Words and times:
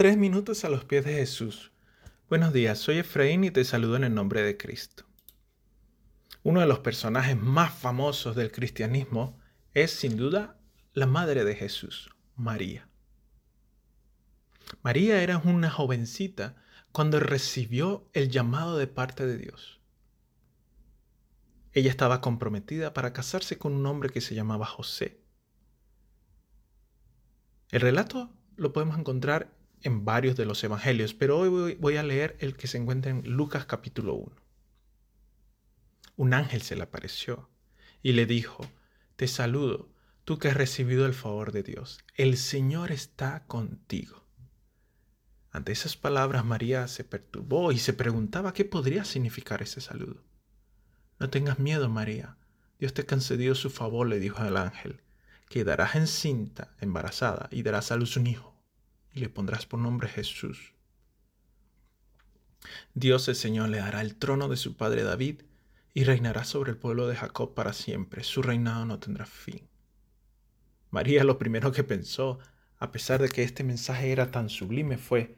Tres 0.00 0.16
minutos 0.16 0.64
a 0.64 0.70
los 0.70 0.86
pies 0.86 1.04
de 1.04 1.12
Jesús. 1.12 1.72
Buenos 2.30 2.54
días, 2.54 2.78
soy 2.78 2.96
Efraín 2.96 3.44
y 3.44 3.50
te 3.50 3.62
saludo 3.64 3.96
en 3.96 4.04
el 4.04 4.14
nombre 4.14 4.40
de 4.40 4.56
Cristo. 4.56 5.04
Uno 6.42 6.60
de 6.60 6.66
los 6.66 6.78
personajes 6.78 7.36
más 7.36 7.74
famosos 7.74 8.34
del 8.34 8.50
cristianismo 8.50 9.38
es 9.74 9.90
sin 9.90 10.16
duda 10.16 10.58
la 10.94 11.04
madre 11.04 11.44
de 11.44 11.54
Jesús, 11.54 12.08
María. 12.34 12.88
María 14.80 15.22
era 15.22 15.36
una 15.36 15.70
jovencita 15.70 16.56
cuando 16.92 17.20
recibió 17.20 18.08
el 18.14 18.30
llamado 18.30 18.78
de 18.78 18.86
parte 18.86 19.26
de 19.26 19.36
Dios. 19.36 19.82
Ella 21.74 21.90
estaba 21.90 22.22
comprometida 22.22 22.94
para 22.94 23.12
casarse 23.12 23.58
con 23.58 23.74
un 23.74 23.84
hombre 23.84 24.08
que 24.08 24.22
se 24.22 24.34
llamaba 24.34 24.64
José. 24.64 25.20
El 27.70 27.82
relato 27.82 28.30
lo 28.56 28.72
podemos 28.72 28.98
encontrar 28.98 29.59
en 29.82 30.04
varios 30.04 30.36
de 30.36 30.44
los 30.44 30.62
evangelios, 30.62 31.14
pero 31.14 31.38
hoy 31.38 31.74
voy 31.74 31.96
a 31.96 32.02
leer 32.02 32.36
el 32.40 32.56
que 32.56 32.66
se 32.66 32.78
encuentra 32.78 33.10
en 33.10 33.22
Lucas 33.22 33.64
capítulo 33.64 34.14
1. 34.14 34.36
Un 36.16 36.34
ángel 36.34 36.62
se 36.62 36.76
le 36.76 36.82
apareció 36.82 37.48
y 38.02 38.12
le 38.12 38.26
dijo, 38.26 38.66
Te 39.16 39.26
saludo, 39.26 39.90
tú 40.24 40.38
que 40.38 40.48
has 40.48 40.56
recibido 40.56 41.06
el 41.06 41.14
favor 41.14 41.52
de 41.52 41.62
Dios, 41.62 42.00
el 42.14 42.36
Señor 42.36 42.92
está 42.92 43.46
contigo. 43.46 44.26
Ante 45.50 45.72
esas 45.72 45.96
palabras 45.96 46.44
María 46.44 46.86
se 46.86 47.02
perturbó 47.02 47.72
y 47.72 47.78
se 47.78 47.92
preguntaba 47.92 48.52
qué 48.52 48.64
podría 48.64 49.04
significar 49.04 49.62
ese 49.62 49.80
saludo. 49.80 50.22
No 51.18 51.28
tengas 51.30 51.58
miedo, 51.58 51.88
María, 51.88 52.36
Dios 52.78 52.94
te 52.94 53.02
ha 53.02 53.06
concedido 53.06 53.54
su 53.54 53.68
favor, 53.70 54.06
le 54.06 54.20
dijo 54.20 54.44
el 54.44 54.56
ángel, 54.56 55.00
quedarás 55.48 55.96
encinta, 55.96 56.74
embarazada, 56.80 57.48
y 57.50 57.62
darás 57.62 57.90
a 57.90 57.96
luz 57.96 58.16
un 58.16 58.26
hijo 58.26 58.49
y 59.12 59.20
le 59.20 59.28
pondrás 59.28 59.66
por 59.66 59.80
nombre 59.80 60.08
Jesús. 60.08 60.74
Dios 62.94 63.28
el 63.28 63.36
Señor 63.36 63.68
le 63.68 63.78
dará 63.78 64.00
el 64.00 64.16
trono 64.16 64.48
de 64.48 64.56
su 64.56 64.76
padre 64.76 65.02
David 65.02 65.42
y 65.94 66.04
reinará 66.04 66.44
sobre 66.44 66.72
el 66.72 66.76
pueblo 66.76 67.08
de 67.08 67.16
Jacob 67.16 67.54
para 67.54 67.72
siempre. 67.72 68.22
Su 68.22 68.42
reinado 68.42 68.84
no 68.84 68.98
tendrá 68.98 69.26
fin. 69.26 69.68
María 70.90 71.24
lo 71.24 71.38
primero 71.38 71.72
que 71.72 71.84
pensó, 71.84 72.38
a 72.78 72.90
pesar 72.92 73.20
de 73.20 73.28
que 73.28 73.42
este 73.42 73.64
mensaje 73.64 74.12
era 74.12 74.30
tan 74.30 74.48
sublime, 74.48 74.98
fue, 74.98 75.36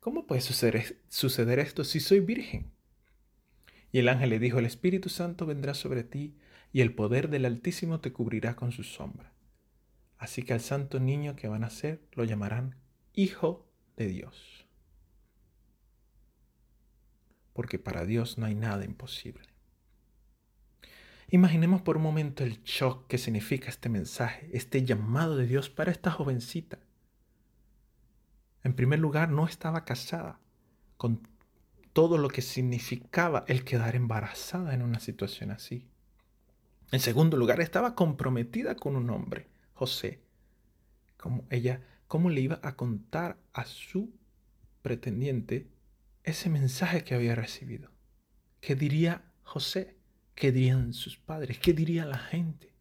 ¿cómo 0.00 0.26
puede 0.26 0.40
suceder, 0.40 1.00
suceder 1.08 1.58
esto 1.58 1.84
si 1.84 2.00
soy 2.00 2.20
virgen? 2.20 2.72
Y 3.92 3.98
el 3.98 4.08
ángel 4.08 4.30
le 4.30 4.38
dijo, 4.38 4.58
el 4.58 4.66
Espíritu 4.66 5.08
Santo 5.08 5.46
vendrá 5.46 5.74
sobre 5.74 6.04
ti 6.04 6.36
y 6.72 6.80
el 6.80 6.94
poder 6.94 7.30
del 7.30 7.44
Altísimo 7.44 8.00
te 8.00 8.12
cubrirá 8.12 8.56
con 8.56 8.72
su 8.72 8.82
sombra. 8.82 9.32
Así 10.18 10.42
que 10.42 10.52
al 10.52 10.60
santo 10.60 11.00
niño 11.00 11.36
que 11.36 11.48
van 11.48 11.64
a 11.64 11.70
ser 11.70 12.00
lo 12.12 12.24
llamarán 12.24 12.76
Hijo 13.14 13.64
de 13.96 14.08
Dios. 14.08 14.66
Porque 17.52 17.78
para 17.78 18.04
Dios 18.04 18.38
no 18.38 18.46
hay 18.46 18.56
nada 18.56 18.84
imposible. 18.84 19.48
Imaginemos 21.28 21.80
por 21.82 21.96
un 21.96 22.02
momento 22.02 22.42
el 22.42 22.62
shock 22.64 23.06
que 23.06 23.18
significa 23.18 23.68
este 23.68 23.88
mensaje, 23.88 24.50
este 24.52 24.84
llamado 24.84 25.36
de 25.36 25.46
Dios 25.46 25.70
para 25.70 25.92
esta 25.92 26.10
jovencita. 26.10 26.80
En 28.64 28.74
primer 28.74 28.98
lugar, 28.98 29.30
no 29.30 29.46
estaba 29.46 29.84
casada 29.84 30.40
con 30.96 31.28
todo 31.92 32.18
lo 32.18 32.28
que 32.28 32.42
significaba 32.42 33.44
el 33.46 33.64
quedar 33.64 33.94
embarazada 33.94 34.74
en 34.74 34.82
una 34.82 34.98
situación 34.98 35.52
así. 35.52 35.86
En 36.90 36.98
segundo 37.00 37.36
lugar, 37.36 37.60
estaba 37.60 37.94
comprometida 37.94 38.74
con 38.74 38.96
un 38.96 39.08
hombre, 39.10 39.48
José, 39.74 40.20
como 41.16 41.46
ella 41.50 41.80
cómo 42.06 42.30
le 42.30 42.40
iba 42.40 42.60
a 42.62 42.76
contar 42.76 43.38
a 43.52 43.64
su 43.64 44.12
pretendiente 44.82 45.70
ese 46.22 46.50
mensaje 46.50 47.04
que 47.04 47.14
había 47.14 47.34
recibido. 47.34 47.90
¿Qué 48.60 48.74
diría 48.74 49.32
José? 49.42 49.96
¿Qué 50.34 50.52
dirían 50.52 50.92
sus 50.92 51.16
padres? 51.16 51.58
¿Qué 51.58 51.72
diría 51.72 52.04
la 52.04 52.18
gente? 52.18 52.74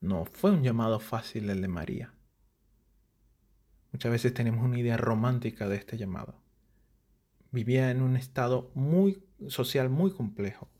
No 0.00 0.24
fue 0.24 0.50
un 0.50 0.62
llamado 0.62 0.98
fácil 0.98 1.50
el 1.50 1.60
de 1.60 1.68
María. 1.68 2.14
Muchas 3.92 4.12
veces 4.12 4.32
tenemos 4.32 4.64
una 4.64 4.78
idea 4.78 4.96
romántica 4.96 5.68
de 5.68 5.76
este 5.76 5.98
llamado. 5.98 6.40
Vivía 7.50 7.90
en 7.90 8.02
un 8.02 8.16
estado 8.16 8.70
muy 8.74 9.24
social 9.48 9.90
muy 9.90 10.12
complejo. 10.12 10.70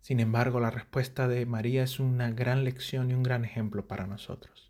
Sin 0.00 0.20
embargo, 0.20 0.58
la 0.58 0.70
respuesta 0.70 1.28
de 1.28 1.46
María 1.46 1.82
es 1.82 2.00
una 2.00 2.30
gran 2.30 2.64
lección 2.64 3.10
y 3.10 3.14
un 3.14 3.22
gran 3.22 3.44
ejemplo 3.44 3.86
para 3.86 4.06
nosotros. 4.06 4.67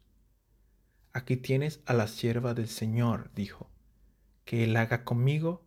Aquí 1.19 1.37
tienes 1.37 1.81
a 1.85 1.95
la 1.95 2.07
sierva 2.07 2.55
del 2.55 2.69
Señor, 2.69 3.33
dijo, 3.35 3.69
que 4.45 4.63
Él 4.63 4.77
haga 4.77 5.03
conmigo 5.03 5.65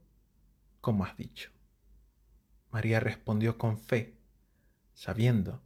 como 0.79 1.03
has 1.03 1.17
dicho. 1.17 1.51
María 2.71 3.01
respondió 3.01 3.57
con 3.57 3.77
fe, 3.77 4.15
sabiendo 4.93 5.61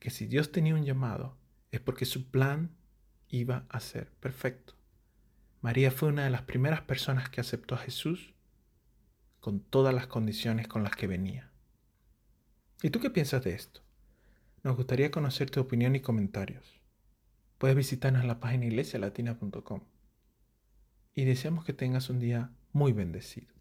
que 0.00 0.08
si 0.08 0.24
Dios 0.24 0.50
tenía 0.50 0.74
un 0.74 0.86
llamado 0.86 1.36
es 1.72 1.78
porque 1.78 2.06
su 2.06 2.30
plan 2.30 2.74
iba 3.28 3.66
a 3.68 3.80
ser 3.80 4.10
perfecto. 4.12 4.72
María 5.60 5.90
fue 5.90 6.08
una 6.08 6.24
de 6.24 6.30
las 6.30 6.42
primeras 6.42 6.80
personas 6.80 7.28
que 7.28 7.42
aceptó 7.42 7.74
a 7.74 7.78
Jesús 7.78 8.32
con 9.40 9.60
todas 9.60 9.94
las 9.94 10.06
condiciones 10.06 10.68
con 10.68 10.82
las 10.82 10.96
que 10.96 11.06
venía. 11.06 11.50
¿Y 12.82 12.88
tú 12.88 12.98
qué 12.98 13.10
piensas 13.10 13.44
de 13.44 13.52
esto? 13.52 13.82
Nos 14.62 14.74
gustaría 14.74 15.10
conocer 15.10 15.50
tu 15.50 15.60
opinión 15.60 15.94
y 15.96 16.00
comentarios. 16.00 16.77
Puedes 17.58 17.76
visitarnos 17.76 18.22
en 18.22 18.28
la 18.28 18.40
página 18.40 18.66
iglesialatina.com. 18.66 19.80
Y 21.14 21.24
deseamos 21.24 21.64
que 21.64 21.72
tengas 21.72 22.08
un 22.08 22.20
día 22.20 22.52
muy 22.72 22.92
bendecido. 22.92 23.57